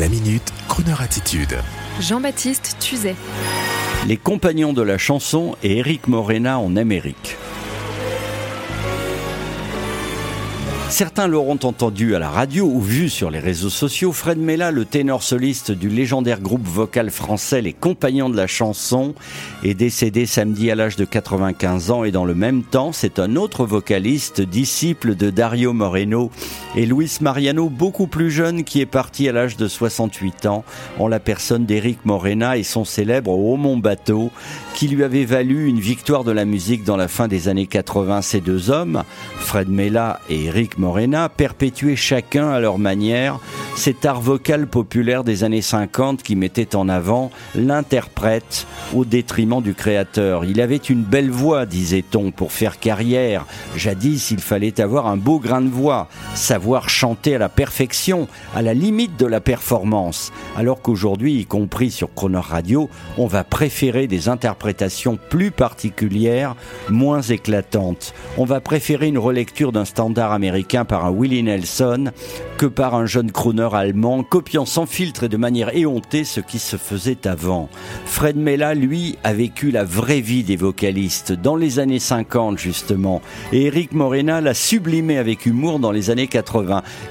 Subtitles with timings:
[0.00, 1.58] La minute, Kroneur attitude.
[2.00, 3.14] Jean-Baptiste Tuzet.
[4.08, 7.36] Les compagnons de la chanson et Eric Morena en Amérique.
[10.88, 14.12] Certains l'auront entendu à la radio ou vu sur les réseaux sociaux.
[14.12, 19.14] Fred Mella, le ténor soliste du légendaire groupe vocal français Les Compagnons de la chanson,
[19.64, 23.36] est décédé samedi à l'âge de 95 ans et dans le même temps, c'est un
[23.36, 26.30] autre vocaliste, disciple de Dario Moreno
[26.74, 30.64] et Luis Mariano, beaucoup plus jeune, qui est parti à l'âge de 68 ans,
[30.98, 34.30] en la personne d'Eric Morena et son célèbre Au Mont Bateau,
[34.74, 38.22] qui lui avait valu une victoire de la musique dans la fin des années 80.
[38.22, 39.04] Ces deux hommes,
[39.36, 43.38] Fred Mella et Eric Morena perpétuaient chacun à leur manière
[43.76, 49.74] cet art vocal populaire des années 50 qui mettait en avant l'interprète au détriment du
[49.74, 50.44] créateur.
[50.44, 53.46] Il avait une belle voix, disait-on, pour faire carrière.
[53.76, 56.08] Jadis, il fallait avoir un beau grain de voix,
[56.86, 60.32] chanter à la perfection, à la limite de la performance.
[60.56, 66.54] Alors qu'aujourd'hui, y compris sur Croner Radio, on va préférer des interprétations plus particulières,
[66.88, 68.14] moins éclatantes.
[68.38, 72.12] On va préférer une relecture d'un standard américain par un Willie Nelson
[72.58, 76.58] que par un jeune crooner allemand, copiant sans filtre et de manière éhontée ce qui
[76.58, 77.68] se faisait avant.
[78.04, 83.20] Fred Mella, lui, a vécu la vraie vie des vocalistes dans les années 50 justement,
[83.52, 86.51] et Eric Morena l'a sublimé avec humour dans les années 80.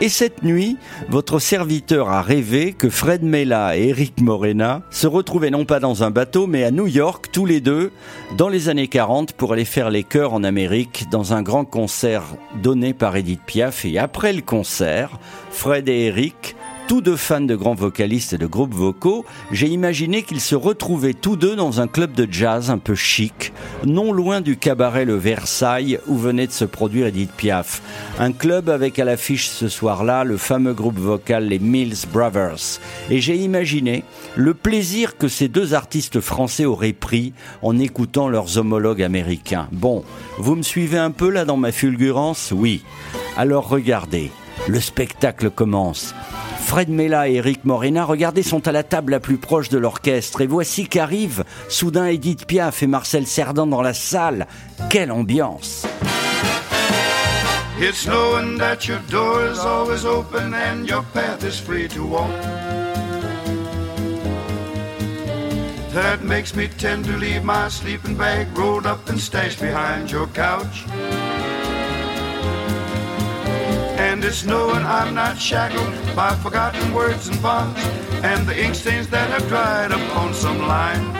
[0.00, 0.76] Et cette nuit,
[1.08, 6.02] votre serviteur a rêvé que Fred Mella et Eric Morena se retrouvaient non pas dans
[6.02, 7.92] un bateau, mais à New York, tous les deux,
[8.36, 12.22] dans les années 40, pour aller faire les chœurs en Amérique, dans un grand concert
[12.62, 13.84] donné par Edith Piaf.
[13.84, 15.18] Et après le concert,
[15.50, 16.56] Fred et Eric,
[16.88, 21.14] tous deux fans de grands vocalistes et de groupes vocaux, j'ai imaginé qu'ils se retrouvaient
[21.14, 23.52] tous deux dans un club de jazz un peu chic,
[23.84, 27.82] non loin du cabaret Le Versailles où venait de se produire Edith Piaf.
[28.20, 32.80] Un club avec à l'affiche ce soir-là le fameux groupe vocal les Mills Brothers.
[33.10, 34.04] Et j'ai imaginé
[34.36, 39.66] le plaisir que ces deux artistes français auraient pris en écoutant leurs homologues américains.
[39.72, 40.04] Bon,
[40.38, 42.52] vous me suivez un peu là dans ma fulgurance?
[42.54, 42.84] Oui.
[43.36, 44.30] Alors regardez,
[44.68, 46.14] le spectacle commence.
[46.60, 50.40] Fred Mella et Eric Morena, regardez, sont à la table la plus proche de l'orchestre.
[50.40, 54.46] Et voici qu'arrivent soudain Edith Piaf et Marcel Cerdan dans la salle.
[54.90, 55.86] Quelle ambiance!
[57.78, 62.30] It's knowing that your door is always open and your path is free to walk.
[65.92, 70.26] That makes me tend to leave my sleeping bag rolled up and stashed behind your
[70.28, 70.84] couch.
[74.26, 77.78] It's knowing I'm not shackled by forgotten words and bonds
[78.24, 81.12] and the ink stains that have dried upon some line.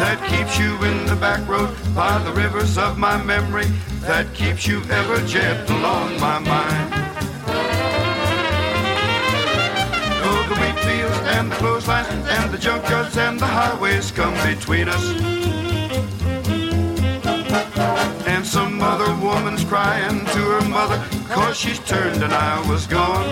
[0.00, 3.66] That keeps you in the back road by the rivers of my memory.
[4.00, 6.94] That keeps you ever gentle on my mind.
[10.24, 14.88] Oh, the wheat fields and the clotheslines and the junkyards and the highways come between
[14.88, 15.35] us.
[19.56, 23.24] Woman's crying to her mother cause she's turned and I was gone.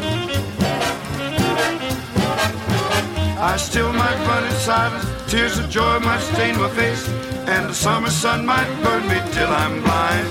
[3.38, 7.08] I still might run in silence, tears of joy might stain my face,
[7.48, 10.28] and the summer sun might burn me till I'm blind.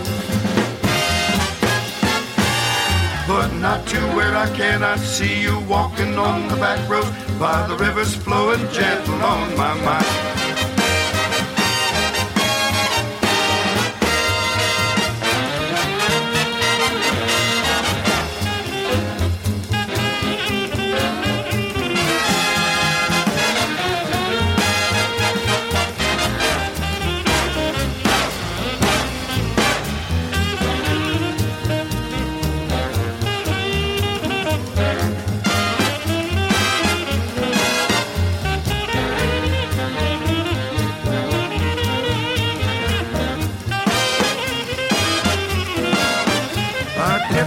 [3.28, 7.76] But not to where I cannot see you walking on the back road by the
[7.78, 10.03] rivers flowing gentle on my mind.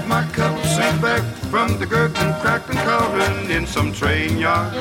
[0.06, 4.72] My cup, sink back from the gurgling, crackling cauldron in some train yard.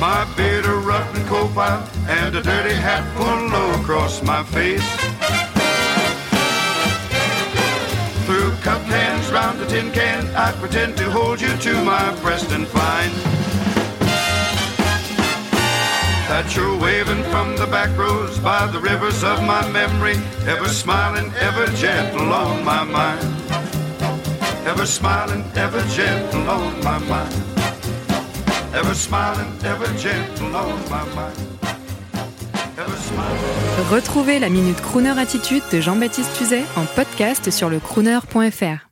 [0.00, 4.82] My beard a rotten coal pile and a dirty hat pulled low across my face.
[8.26, 12.50] Through cup hands round a tin can, I pretend to hold you to my breast
[12.50, 13.12] and find
[16.28, 21.32] that you're waving from the back roads by the rivers of my memory, ever smiling,
[21.40, 23.22] ever gentle on my mind.
[24.66, 27.34] Ever smiling, ever gentle on my mind.
[28.74, 31.36] Ever smiling, ever gentle on my mind.
[33.90, 38.85] Retrouvez la Minute Crooner Attitude de Jean-Baptiste Tuzet en podcast sur le crooner.fr.